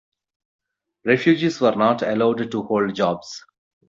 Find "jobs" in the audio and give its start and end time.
2.95-3.45